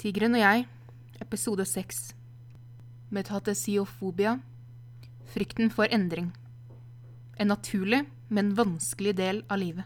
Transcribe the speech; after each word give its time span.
Tigeren 0.00 0.32
og 0.32 0.40
jeg, 0.40 0.62
episode 1.20 1.64
seks. 1.68 2.14
Metatesiophobia. 3.12 4.38
Frykten 5.28 5.68
for 5.68 5.92
endring. 5.92 6.30
En 7.36 7.52
naturlig, 7.52 8.06
men 8.32 8.54
vanskelig 8.56 9.12
del 9.18 9.42
av 9.52 9.60
livet. 9.60 9.84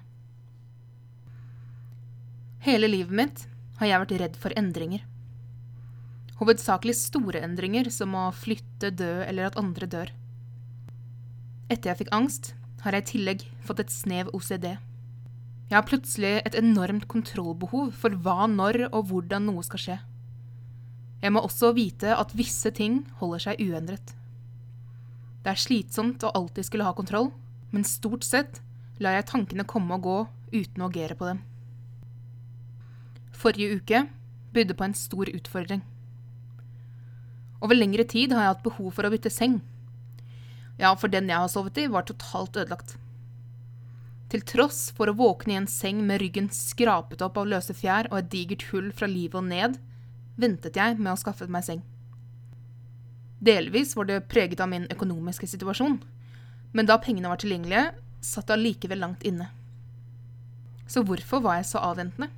Hele 2.63 2.93
livet 2.93 3.11
mitt 3.11 3.43
har 3.81 3.91
jeg 3.91 4.03
vært 4.05 4.17
redd 4.23 4.39
for 4.39 4.55
endringer. 4.55 5.03
Hovedsakelig 6.39 6.95
store 7.01 7.43
endringer, 7.43 7.91
som 7.91 8.15
å 8.15 8.29
flytte, 8.31 8.95
dø 8.95 9.17
eller 9.27 9.51
at 9.51 9.59
andre 9.59 9.91
dør. 9.91 10.15
Etter 11.67 11.91
jeg 11.91 12.05
fikk 12.05 12.15
angst, 12.15 12.55
har 12.87 12.95
jeg 12.95 13.03
i 13.03 13.13
tillegg 13.17 13.49
fått 13.67 13.83
et 13.83 13.91
snev 13.91 14.31
OCD. 14.31 14.77
Jeg 15.71 15.79
har 15.79 15.87
plutselig 15.89 16.35
et 16.45 16.57
enormt 16.59 17.07
kontrollbehov 17.09 17.95
for 17.97 18.17
hva, 18.25 18.45
når 18.51 18.85
og 18.91 19.09
hvordan 19.09 19.49
noe 19.49 19.65
skal 19.65 19.81
skje. 19.81 19.97
Jeg 21.25 21.33
må 21.33 21.41
også 21.41 21.73
vite 21.73 22.13
at 22.13 22.35
visse 22.37 22.69
ting 22.77 23.01
holder 23.21 23.47
seg 23.47 23.63
uendret. 23.65 24.13
Det 25.45 25.53
er 25.53 25.61
slitsomt 25.61 26.25
å 26.25 26.33
alltid 26.37 26.69
skulle 26.69 26.85
ha 26.85 26.93
kontroll, 26.97 27.31
men 27.73 27.87
stort 27.89 28.27
sett 28.29 28.61
lar 29.01 29.17
jeg 29.17 29.29
tankene 29.33 29.67
komme 29.69 29.97
og 29.97 30.05
gå 30.05 30.19
uten 30.55 30.85
å 30.85 30.91
agere 30.93 31.17
på 31.19 31.31
dem. 31.31 31.41
Forrige 33.35 33.81
uke 33.81 34.05
bydde 34.55 34.77
på 34.79 34.87
en 34.87 34.97
stor 34.97 35.33
utfordring. 35.33 35.83
Over 37.65 37.81
lengre 37.81 38.05
tid 38.05 38.33
har 38.37 38.45
jeg 38.45 38.53
hatt 38.55 38.67
behov 38.67 38.93
for 38.93 39.09
å 39.09 39.13
bytte 39.13 39.33
seng. 39.33 39.63
Ja, 40.77 40.93
for 40.93 41.09
den 41.09 41.31
jeg 41.31 41.41
har 41.41 41.49
sovet 41.49 41.81
i, 41.81 41.89
var 41.89 42.05
totalt 42.05 42.57
ødelagt. 42.61 42.99
Til 44.35 44.43
tross 44.43 44.89
for 44.91 45.07
å 45.07 45.15
våkne 45.15 45.53
i 45.53 45.57
en 45.61 45.69
seng 45.71 46.01
med 46.03 46.19
ryggen 46.19 46.49
skrapet 46.51 47.21
opp 47.23 47.37
av 47.39 47.47
løse 47.47 47.71
fjær 47.79 48.09
og 48.09 48.17
et 48.19 48.31
digert 48.33 48.65
hull 48.73 48.89
fra 48.91 49.07
livet 49.07 49.37
og 49.39 49.45
ned, 49.47 49.77
ventet 50.35 50.75
jeg 50.75 50.97
med 50.99 51.13
å 51.13 51.21
skaffe 51.21 51.47
meg 51.47 51.63
seng. 51.63 51.85
Delvis 53.39 53.93
var 53.95 54.09
det 54.09 54.25
preget 54.27 54.59
av 54.59 54.73
min 54.73 54.89
økonomiske 54.91 55.47
situasjon, 55.53 56.01
men 56.75 56.91
da 56.91 56.97
pengene 56.99 57.31
var 57.31 57.39
tilgjengelige, 57.39 57.93
satt 58.27 58.51
det 58.51 58.57
allikevel 58.57 59.05
langt 59.05 59.23
inne. 59.23 59.53
Så 60.91 61.05
hvorfor 61.07 61.45
var 61.47 61.61
jeg 61.61 61.71
så 61.71 61.85
avventende? 61.93 62.33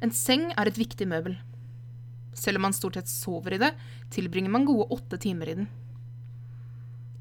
En 0.00 0.16
seng 0.16 0.48
er 0.56 0.72
et 0.72 0.80
viktig 0.80 1.10
møbel. 1.12 1.36
Selv 2.32 2.56
om 2.56 2.70
man 2.70 2.78
stort 2.78 2.96
sett 2.96 3.12
sover 3.12 3.58
i 3.58 3.60
det, 3.60 3.74
tilbringer 4.16 4.56
man 4.56 4.64
gode 4.64 4.88
åtte 4.96 5.20
timer 5.20 5.52
i 5.52 5.60
den. 5.60 5.68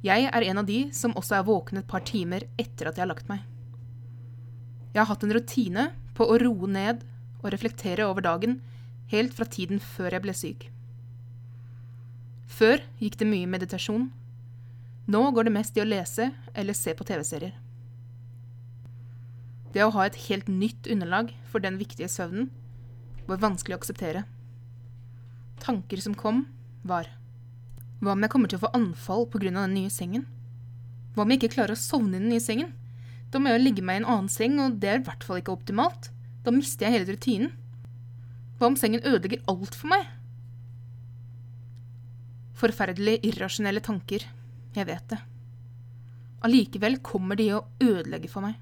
Jeg 0.05 0.30
er 0.31 0.45
en 0.47 0.61
av 0.61 0.67
de 0.67 0.86
som 0.95 1.16
også 1.19 1.39
er 1.39 1.47
våken 1.47 1.81
et 1.81 1.88
par 1.89 2.05
timer 2.08 2.45
etter 2.61 2.88
at 2.88 2.95
jeg 2.95 3.03
har 3.03 3.11
lagt 3.11 3.28
meg. 3.31 3.44
Jeg 4.94 5.02
har 5.02 5.09
hatt 5.11 5.25
en 5.25 5.33
rutine 5.36 5.89
på 6.16 6.28
å 6.28 6.38
roe 6.39 6.69
ned 6.72 7.03
og 7.42 7.52
reflektere 7.53 8.08
over 8.08 8.23
dagen 8.23 8.59
helt 9.11 9.36
fra 9.36 9.47
tiden 9.50 9.81
før 9.83 10.16
jeg 10.16 10.23
ble 10.23 10.36
syk. 10.36 10.70
Før 12.50 12.81
gikk 13.02 13.20
det 13.20 13.27
mye 13.30 13.50
meditasjon. 13.50 14.08
Nå 15.09 15.22
går 15.36 15.47
det 15.50 15.55
mest 15.58 15.77
i 15.77 15.83
å 15.83 15.88
lese 15.88 16.31
eller 16.53 16.77
se 16.77 16.95
på 16.95 17.05
TV-serier. 17.08 17.53
Det 19.73 19.83
å 19.86 19.92
ha 19.94 20.08
et 20.08 20.17
helt 20.30 20.47
nytt 20.50 20.88
underlag 20.89 21.36
for 21.52 21.61
den 21.61 21.77
viktige 21.77 22.09
søvnen 22.09 22.50
var 23.30 23.44
vanskelig 23.44 23.75
å 23.75 23.81
akseptere. 23.83 24.23
Tanker 25.61 26.02
som 26.02 26.16
kom, 26.17 26.47
var 26.88 27.11
hva 28.00 28.14
om 28.16 28.23
jeg 28.23 28.31
kommer 28.31 28.52
til 28.52 28.59
å 28.59 28.64
få 28.64 28.75
anfall 28.78 29.25
pga. 29.28 29.52
den 29.52 29.73
nye 29.75 29.89
sengen? 29.92 30.25
Hva 31.14 31.23
om 31.23 31.31
jeg 31.31 31.42
ikke 31.42 31.55
klarer 31.58 31.75
å 31.75 31.80
sovne 31.80 32.16
i 32.16 32.19
den 32.19 32.30
nye 32.31 32.44
sengen? 32.44 32.72
Da 33.30 33.39
må 33.39 33.52
jeg 33.52 33.61
ligge 33.61 33.83
meg 33.83 34.00
i 34.00 34.02
en 34.03 34.09
annen 34.09 34.30
seng, 34.31 34.59
og 34.59 34.80
det 34.80 34.89
er 34.89 35.02
i 35.02 35.05
hvert 35.05 35.23
fall 35.23 35.42
ikke 35.42 35.53
optimalt. 35.53 36.09
Da 36.44 36.52
mister 36.52 36.88
jeg 36.88 36.95
hele 36.95 37.11
rutinen. 37.11 37.52
Hva 38.58 38.72
om 38.72 38.77
sengen 38.80 39.03
ødelegger 39.03 39.44
alt 39.52 39.75
for 39.75 39.92
meg? 39.92 40.08
Forferdelig 42.59 43.20
irrasjonelle 43.27 43.83
tanker. 43.83 44.25
Jeg 44.75 44.88
vet 44.88 45.05
det. 45.11 45.20
Allikevel 46.43 46.99
kommer 47.04 47.36
de 47.36 47.52
å 47.55 47.65
ødelegge 47.83 48.32
for 48.32 48.48
meg. 48.48 48.55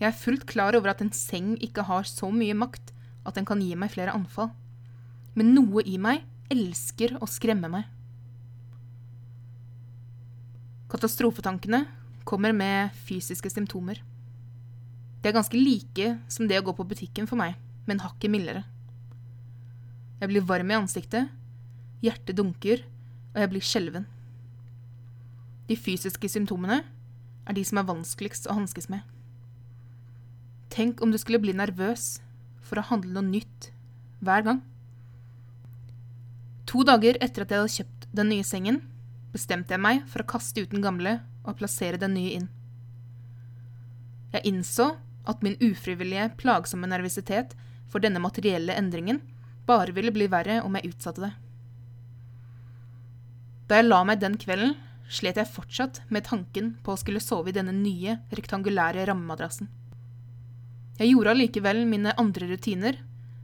Jeg 0.00 0.10
er 0.10 0.18
fullt 0.18 0.44
klar 0.50 0.76
over 0.76 0.92
at 0.92 1.00
en 1.00 1.14
seng 1.14 1.54
ikke 1.62 1.86
har 1.88 2.04
så 2.10 2.28
mye 2.34 2.58
makt 2.58 2.92
at 3.26 3.38
den 3.38 3.46
kan 3.48 3.62
gi 3.62 3.74
meg 3.78 3.94
flere 3.94 4.14
anfall. 4.14 4.50
Men 5.38 5.54
noe 5.54 5.82
i 5.86 5.96
meg 5.98 6.26
elsker 6.52 7.16
å 7.22 7.28
skremme 7.30 7.70
meg. 7.70 7.86
Katastrofetankene 10.90 11.84
kommer 12.26 12.52
med 12.54 12.94
fysiske 13.06 13.50
symptomer. 13.50 13.98
De 15.22 15.30
er 15.30 15.34
ganske 15.34 15.58
like 15.58 16.12
som 16.30 16.46
det 16.46 16.60
å 16.60 16.66
gå 16.68 16.74
på 16.78 16.86
butikken 16.86 17.26
for 17.26 17.38
meg, 17.40 17.56
men 17.86 18.02
hakket 18.02 18.30
mildere. 18.30 18.62
Jeg 20.20 20.30
blir 20.30 20.46
varm 20.46 20.70
i 20.70 20.78
ansiktet, 20.78 21.32
hjertet 22.04 22.38
dunker, 22.38 22.84
og 23.34 23.42
jeg 23.42 23.52
blir 23.52 23.66
skjelven. 23.66 24.06
De 25.66 25.74
fysiske 25.74 26.30
symptomene 26.30 26.84
er 27.46 27.56
de 27.56 27.64
som 27.66 27.80
er 27.80 27.88
vanskeligst 27.90 28.46
å 28.46 28.54
hanskes 28.56 28.86
med. 28.92 29.02
Tenk 30.70 31.02
om 31.02 31.10
du 31.10 31.18
skulle 31.18 31.42
bli 31.42 31.54
nervøs 31.56 32.20
for 32.62 32.78
å 32.78 32.86
handle 32.88 33.14
noe 33.16 33.26
nytt 33.26 33.70
hver 34.22 34.46
gang. 34.46 34.62
To 36.70 36.82
dager 36.86 37.18
etter 37.22 37.44
at 37.44 37.52
jeg 37.52 37.62
hadde 37.62 37.76
kjøpt 37.76 38.06
den 38.16 38.30
nye 38.32 38.46
sengen, 38.46 38.80
bestemte 39.36 39.76
jeg 39.76 39.84
meg 39.84 40.02
for 40.10 40.24
å 40.24 40.30
kaste 40.34 40.64
ut 40.64 40.72
den 40.72 40.84
gamle 40.84 41.18
og 41.44 41.58
plassere 41.60 42.00
den 42.00 42.16
nye 42.16 42.34
inn. 42.40 42.48
Jeg 44.34 44.48
innså 44.50 44.94
at 45.26 45.42
min 45.44 45.56
ufrivillige, 45.62 46.32
plagsomme 46.40 46.88
nervøsitet 46.90 47.54
for 47.90 48.02
denne 48.02 48.22
materielle 48.22 48.74
endringen 48.78 49.22
bare 49.66 49.94
ville 49.94 50.14
bli 50.14 50.28
verre 50.30 50.60
om 50.64 50.76
jeg 50.78 50.92
utsatte 50.92 51.24
det. 51.24 51.32
Da 53.66 53.80
jeg 53.80 53.88
la 53.88 54.02
meg 54.06 54.20
den 54.22 54.36
kvelden, 54.38 54.76
slet 55.10 55.38
jeg 55.38 55.50
fortsatt 55.50 56.00
med 56.10 56.26
tanken 56.26 56.74
på 56.86 56.94
å 56.94 57.00
skulle 57.00 57.22
sove 57.22 57.50
i 57.50 57.56
denne 57.56 57.74
nye, 57.74 58.20
rektangulære 58.34 59.06
rammemadrassen. 59.08 59.70
Jeg 60.96 61.12
gjorde 61.12 61.34
allikevel 61.34 61.82
mine 61.88 62.14
andre 62.18 62.48
rutiner, 62.52 63.00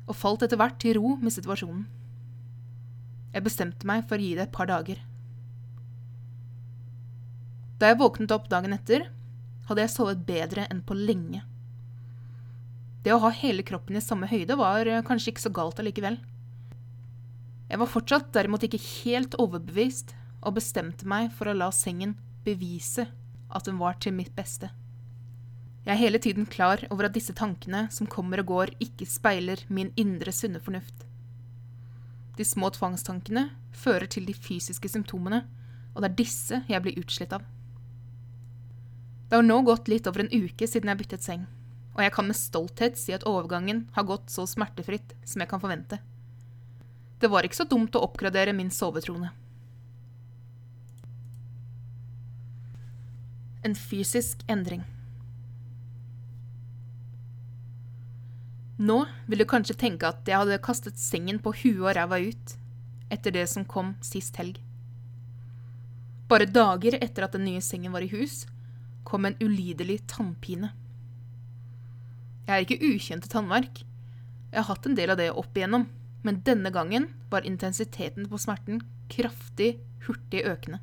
og 0.06 0.19
falt 0.19 0.42
etter 0.47 0.59
hvert 0.59 0.78
til 0.82 0.97
ro 0.98 1.16
med 1.20 1.34
situasjonen. 1.34 1.84
Jeg 3.32 3.47
bestemte 3.47 3.88
meg 3.88 4.06
for 4.09 4.19
å 4.19 4.24
gi 4.24 4.34
det 4.36 4.47
et 4.47 4.54
par 4.54 4.69
dager. 4.70 4.98
Da 7.82 7.88
jeg 7.91 7.98
våknet 7.98 8.31
opp 8.31 8.44
dagen 8.47 8.76
etter, 8.76 9.09
hadde 9.66 9.82
jeg 9.82 9.91
sovet 9.91 10.20
bedre 10.22 10.69
enn 10.70 10.84
på 10.87 10.94
lenge. 10.94 11.41
Det 13.03 13.10
å 13.10 13.19
ha 13.25 13.31
hele 13.34 13.65
kroppen 13.66 13.97
i 13.98 14.03
samme 14.04 14.28
høyde 14.31 14.54
var 14.54 14.87
eh, 14.87 15.03
kanskje 15.03 15.32
ikke 15.32 15.43
så 15.43 15.50
galt 15.50 15.81
allikevel. 15.82 16.21
Jeg 17.66 17.81
var 17.81 17.91
fortsatt 17.91 18.28
derimot 18.37 18.62
ikke 18.62 18.78
helt 19.03 19.34
overbevist, 19.42 20.12
og 20.47 20.54
bestemte 20.60 21.09
meg 21.10 21.32
for 21.34 21.50
å 21.50 21.54
la 21.56 21.72
sengen 21.75 22.12
bevise 22.47 23.09
at 23.50 23.66
den 23.66 23.81
var 23.81 23.98
til 23.98 24.15
mitt 24.15 24.31
beste. 24.37 24.71
Jeg 25.82 25.97
er 25.97 25.98
hele 25.98 26.21
tiden 26.22 26.47
klar 26.47 26.84
over 26.94 27.09
at 27.09 27.16
disse 27.16 27.34
tankene 27.34 27.88
som 27.91 28.06
kommer 28.06 28.44
og 28.44 28.53
går, 28.53 28.75
ikke 28.78 29.09
speiler 29.10 29.65
min 29.66 29.91
indre 29.98 30.31
sunne 30.34 30.62
fornuft. 30.62 31.03
De 32.38 32.47
små 32.47 32.71
tvangstankene 32.75 33.48
fører 33.75 34.06
til 34.06 34.31
de 34.31 34.38
fysiske 34.38 34.92
symptomene, 34.94 35.42
og 35.97 36.04
det 36.04 36.12
er 36.12 36.21
disse 36.22 36.62
jeg 36.71 36.84
blir 36.87 37.03
utslitt 37.03 37.34
av. 37.34 37.42
Det 39.32 39.38
har 39.38 39.47
nå 39.47 39.62
gått 39.65 39.87
litt 39.88 40.04
over 40.04 40.20
en 40.20 40.44
uke 40.44 40.66
siden 40.69 40.91
jeg 40.91 40.98
byttet 41.00 41.22
seng, 41.25 41.47
og 41.94 42.03
jeg 42.04 42.12
kan 42.12 42.26
med 42.28 42.37
stolthet 42.37 42.98
si 43.00 43.15
at 43.16 43.22
overgangen 43.25 43.78
har 43.97 44.04
gått 44.04 44.28
så 44.28 44.44
smertefritt 44.44 45.15
som 45.25 45.41
jeg 45.41 45.48
kan 45.48 45.62
forvente. 45.62 45.97
Det 47.16 47.31
var 47.32 47.48
ikke 47.48 47.56
så 47.62 47.65
dumt 47.65 47.97
å 47.97 48.03
oppgradere 48.04 48.53
min 48.53 48.69
sovetrone. 48.69 49.31
En 53.65 53.78
fysisk 53.88 54.44
endring. 54.53 54.84
Nå 58.84 59.00
vil 59.32 59.41
du 59.41 59.48
kanskje 59.48 59.81
tenke 59.81 60.12
at 60.12 60.28
jeg 60.28 60.44
hadde 60.44 60.60
kastet 60.69 61.00
sengen 61.00 61.41
på 61.41 61.57
huet 61.57 61.86
og 61.86 61.95
ræva 61.97 62.21
ut 62.21 62.59
etter 63.09 63.41
det 63.41 63.48
som 63.48 63.65
kom 63.65 63.97
sist 64.04 64.36
helg. 64.36 64.60
Bare 66.28 66.45
dager 66.45 67.01
etter 67.01 67.24
at 67.24 67.33
den 67.33 67.48
nye 67.48 67.65
sengen 67.65 67.97
var 67.97 68.04
i 68.04 68.12
hus, 68.12 68.42
kom 69.09 69.27
en 69.27 69.37
ulidelig 69.41 70.01
tannpine. 70.10 70.72
Jeg 72.47 72.54
er 72.54 72.65
ikke 72.66 72.93
ukjent 72.93 73.25
til 73.27 73.33
tannverk. 73.33 73.83
Jeg 74.53 74.60
har 74.60 74.69
hatt 74.69 74.87
en 74.87 74.97
del 74.99 75.13
av 75.15 75.21
det 75.21 75.31
opp 75.31 75.57
igjennom, 75.57 75.87
men 76.22 76.41
denne 76.47 76.71
gangen 76.75 77.09
var 77.31 77.47
intensiteten 77.49 78.28
på 78.31 78.41
smerten 78.41 78.83
kraftig, 79.13 79.77
hurtig 80.07 80.45
økende. 80.49 80.81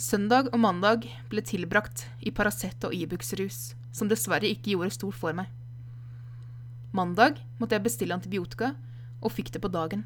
Søndag 0.00 0.50
og 0.50 0.58
mandag 0.58 1.06
ble 1.30 1.42
tilbrakt 1.46 2.08
i 2.20 2.32
Paracet 2.34 2.82
og 2.86 2.94
Ibux-rus, 2.96 3.74
som 3.94 4.10
dessverre 4.10 4.50
ikke 4.50 4.74
gjorde 4.74 4.96
stort 4.96 5.18
for 5.20 5.36
meg. 5.36 5.46
Mandag 6.94 7.38
måtte 7.60 7.78
jeg 7.78 7.86
bestille 7.86 8.16
antibiotika, 8.16 8.74
og 9.24 9.32
fikk 9.32 9.54
det 9.54 9.62
på 9.64 9.70
dagen. 9.72 10.02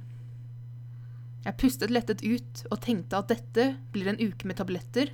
Jeg 1.44 1.56
pustet 1.58 1.92
lettet 1.92 2.22
ut 2.22 2.62
og 2.68 2.80
tenkte 2.84 3.18
at 3.18 3.32
dette 3.32 3.64
blir 3.94 4.10
en 4.10 4.20
uke 4.20 4.46
med 4.48 4.58
tabletter 4.60 5.10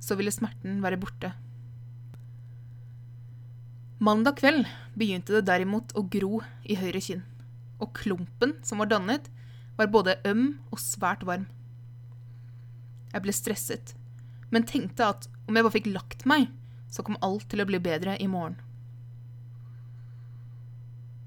så 0.00 0.16
ville 0.18 0.32
smerten 0.34 0.80
være 0.82 0.98
borte. 1.00 1.32
Mandag 4.00 4.38
kveld 4.40 4.64
begynte 4.96 5.34
det 5.36 5.44
derimot 5.44 5.92
å 5.92 6.06
gro 6.08 6.40
i 6.64 6.78
høyre 6.80 7.02
kinn, 7.04 7.20
og 7.80 7.92
klumpen 7.98 8.56
som 8.64 8.80
var 8.80 8.88
dannet, 8.88 9.28
var 9.76 9.92
både 9.92 10.16
øm 10.28 10.54
og 10.72 10.80
svært 10.80 11.26
varm. 11.28 11.46
Jeg 13.12 13.24
ble 13.24 13.34
stresset, 13.36 13.94
men 14.48 14.64
tenkte 14.68 15.10
at 15.12 15.28
om 15.46 15.56
jeg 15.56 15.66
bare 15.66 15.76
fikk 15.76 15.92
lagt 15.92 16.24
meg, 16.28 16.48
så 16.90 17.04
kom 17.06 17.20
alt 17.22 17.46
til 17.52 17.62
å 17.62 17.68
bli 17.68 17.80
bedre 17.82 18.16
i 18.18 18.28
morgen. 18.30 18.56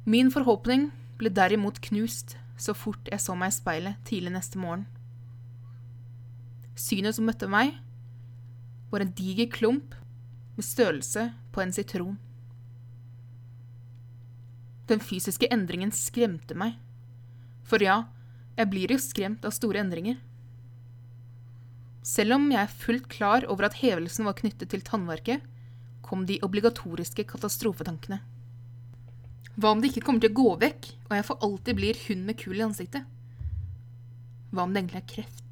Min 0.03 0.33
forhåpning 0.33 0.89
ble 1.21 1.31
derimot 1.31 1.79
knust 1.85 2.35
så 2.59 2.73
fort 2.75 3.07
jeg 3.11 3.21
så 3.21 3.35
meg 3.37 3.53
i 3.53 3.55
speilet 3.55 4.01
tidlig 4.07 4.33
neste 4.33 4.59
morgen. 4.59 4.83
Synet 6.75 7.15
som 7.15 7.29
møtte 7.29 7.47
meg, 7.47 7.77
var 8.93 9.01
en 9.01 9.13
diger 9.17 9.49
klump 9.49 9.95
med 10.55 10.65
størrelse 10.65 11.31
på 11.51 11.61
en 11.63 11.73
sitron. 11.73 12.19
Den 14.85 15.01
fysiske 15.01 15.49
endringen 15.49 15.93
skremte 15.95 16.53
meg. 16.53 16.75
For 17.65 17.81
ja, 17.81 18.03
jeg 18.59 18.69
blir 18.69 18.93
jo 18.93 18.99
skremt 19.01 19.45
av 19.47 19.55
store 19.55 19.81
endringer. 19.81 20.19
Selv 22.05 22.35
om 22.35 22.49
jeg 22.51 22.59
er 22.61 22.77
fullt 22.83 23.07
klar 23.09 23.47
over 23.49 23.69
at 23.69 23.79
hevelsen 23.79 24.27
var 24.27 24.37
knyttet 24.37 24.69
til 24.73 24.83
tannverket, 24.85 25.41
kom 26.03 26.27
de 26.29 26.37
obligatoriske 26.45 27.25
katastrofetankene. 27.31 28.19
Hva 29.55 29.71
om 29.71 29.81
det 29.81 29.93
ikke 29.93 30.03
kommer 30.05 30.21
til 30.21 30.33
å 30.33 30.37
gå 30.37 30.51
vekk, 30.67 30.89
og 31.07 31.15
jeg 31.17 31.25
for 31.29 31.45
alltid 31.45 31.79
blir 31.79 32.01
hun 32.09 32.25
med 32.27 32.37
kul 32.41 32.59
i 32.59 32.65
ansiktet? 32.65 33.07
Hva 34.53 34.67
om 34.67 34.73
det 34.73 34.83
egentlig 34.83 35.01
er 35.01 35.11
kreft? 35.15 35.42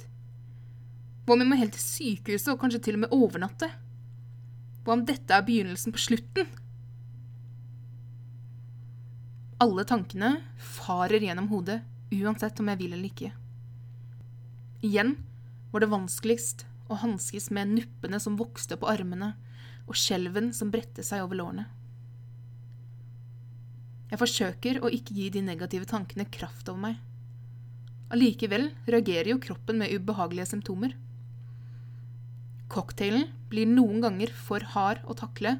Hva 1.31 1.37
om 1.37 1.45
jeg 1.45 1.47
må 1.47 1.55
helt 1.55 1.77
til 1.77 1.83
sykehuset 1.85 2.49
og 2.51 2.57
kanskje 2.59 2.79
til 2.83 2.97
og 2.97 2.99
med 3.05 3.13
overnatte? 3.15 3.69
Hva 4.83 4.97
om 4.97 5.03
dette 5.07 5.31
er 5.31 5.45
begynnelsen 5.47 5.93
på 5.95 6.01
slutten? 6.03 6.49
Alle 9.63 9.85
tankene 9.87 10.33
farer 10.59 11.23
gjennom 11.23 11.45
hodet, 11.47 11.77
uansett 12.11 12.57
om 12.59 12.67
jeg 12.67 12.81
vil 12.81 12.97
eller 12.97 13.07
ikke. 13.07 13.29
Igjen 14.83 15.13
var 15.71 15.85
det 15.85 15.89
vanskeligst 15.93 16.65
å 16.91 16.97
hanskes 16.99 17.47
med 17.55 17.71
nuppene 17.77 18.19
som 18.19 18.35
vokste 18.35 18.75
på 18.81 18.89
armene, 18.91 19.29
og 19.87 19.95
skjelven 19.95 20.49
som 20.51 20.73
bredte 20.73 21.05
seg 21.07 21.23
over 21.23 21.39
lårene. 21.39 21.63
Jeg 24.11 24.19
forsøker 24.19 24.81
å 24.83 24.91
ikke 24.91 25.15
gi 25.15 25.29
de 25.37 25.45
negative 25.47 25.87
tankene 25.87 26.27
kraft 26.27 26.67
over 26.67 26.89
meg. 26.89 26.99
Allikevel 28.11 28.67
reagerer 28.83 29.31
jo 29.31 29.39
kroppen 29.47 29.79
med 29.79 29.95
ubehagelige 29.95 30.49
symptomer. 30.51 30.97
Cocktailen 32.71 33.25
blir 33.51 33.68
noen 33.68 34.00
ganger 34.00 34.31
for 34.31 34.63
hard 34.73 35.01
å 35.03 35.15
takle, 35.19 35.57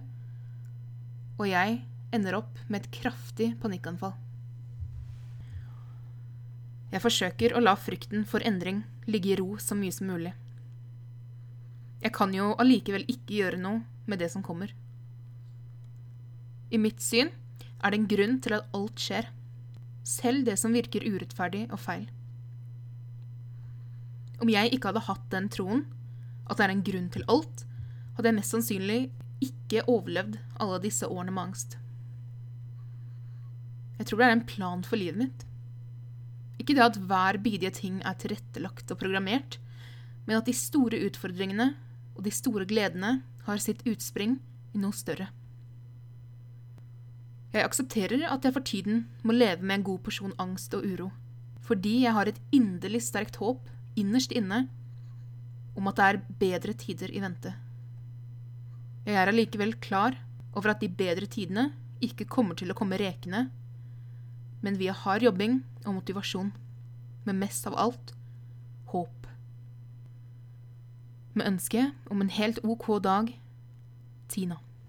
og 1.36 1.48
jeg 1.50 1.81
ender 2.16 2.38
opp 2.38 2.60
med 2.69 2.86
et 2.86 2.92
kraftig 3.02 3.50
panikkanfall. 3.60 4.13
Jeg 6.92 7.04
forsøker 7.04 7.56
å 7.56 7.63
la 7.63 7.74
frykten 7.80 8.24
for 8.28 8.44
endring 8.48 8.84
ligge 9.12 9.34
i 9.34 9.38
ro 9.40 9.58
så 9.60 9.75
mye 9.75 9.96
som 9.96 10.08
mulig. 10.12 10.31
Jeg 12.02 12.16
kan 12.16 12.31
jo 12.36 12.52
allikevel 12.60 13.06
ikke 13.12 13.38
gjøre 13.42 13.60
noe 13.60 13.84
med 14.07 14.24
det 14.24 14.31
som 14.31 14.44
kommer. 14.44 14.72
I 16.72 16.80
mitt 16.80 17.04
syn 17.04 17.31
er 17.84 17.92
det 17.92 18.00
en 18.00 18.12
grunn 18.12 18.40
til 18.44 18.56
at 18.56 18.75
alt 18.75 19.04
skjer, 19.04 19.28
selv 20.07 20.46
det 20.48 20.57
som 20.60 20.74
virker 20.75 21.04
urettferdig 21.04 21.68
og 21.69 21.80
feil. 21.80 22.07
Om 24.42 24.50
jeg 24.50 24.72
ikke 24.74 24.90
hadde 24.90 25.10
hatt 25.12 25.28
den 25.34 25.52
troen, 25.54 25.84
at 26.51 26.59
det 26.59 26.65
er 26.65 26.74
en 26.74 26.83
grunn 26.86 27.07
til 27.13 27.24
alt, 27.31 27.63
hadde 28.18 28.27
jeg 28.27 28.38
mest 28.38 28.56
sannsynlig 28.56 29.00
ikke 29.42 29.86
overlevd 29.89 30.38
alle 30.62 30.81
disse 30.83 31.07
årene 31.07 31.33
med 31.33 31.48
angst. 31.48 31.77
Jeg 33.98 34.09
tror 34.09 34.21
det 34.21 34.27
er 34.27 34.36
en 34.36 34.48
plan 34.50 34.83
for 34.86 35.00
livet 35.00 35.19
mitt. 35.21 35.45
Ikke 36.62 36.75
det 36.77 36.83
at 36.83 37.00
hver 37.00 37.39
bidige 37.42 37.71
ting 37.74 38.01
er 38.06 38.18
tilrettelagt 38.19 38.92
og 38.92 39.00
programmert, 39.01 39.59
men 40.27 40.38
at 40.38 40.48
de 40.50 40.56
store 40.57 41.00
utfordringene 41.07 41.71
og 42.15 42.25
de 42.25 42.33
store 42.33 42.68
gledene 42.69 43.21
har 43.47 43.62
sitt 43.62 43.81
utspring 43.89 44.38
i 44.75 44.81
noe 44.81 44.94
større. 44.95 45.31
Jeg 47.51 47.65
aksepterer 47.68 48.27
at 48.31 48.45
jeg 48.45 48.56
for 48.56 48.63
tiden 48.63 49.06
må 49.27 49.36
leve 49.36 49.65
med 49.65 49.80
en 49.80 49.88
god 49.89 50.04
porsjon 50.06 50.36
angst 50.39 50.75
og 50.77 50.86
uro, 50.88 51.09
fordi 51.62 52.04
jeg 52.06 52.15
har 52.15 52.30
et 52.30 52.39
inderlig 52.56 53.01
sterkt 53.04 53.42
håp 53.42 53.68
innerst 54.00 54.31
inne 54.36 54.65
om 55.77 55.88
at 55.88 55.97
det 56.00 56.07
er 56.07 56.21
bedre 56.41 56.75
tider 56.77 57.13
i 57.13 57.21
vente. 57.23 57.53
Jeg 59.06 59.18
er 59.18 59.31
allikevel 59.31 59.77
klar 59.81 60.18
over 60.53 60.73
at 60.73 60.81
de 60.83 60.89
bedre 60.89 61.25
tidene 61.25 61.71
ikke 62.03 62.27
kommer 62.29 62.57
til 62.57 62.73
å 62.73 62.77
komme 62.77 63.00
rekende 63.00 63.47
men 64.62 64.77
via 64.77 64.94
hard 64.94 65.25
jobbing 65.25 65.62
og 65.85 65.97
motivasjon. 65.97 66.51
Men 67.25 67.41
mest 67.41 67.65
av 67.69 67.77
alt 67.77 68.13
håp. 68.94 69.27
Med 71.33 71.47
ønske 71.47 71.91
om 72.12 72.21
en 72.21 72.33
helt 72.33 72.62
OK 72.63 72.88
dag 73.03 73.33
Tina. 74.31 74.59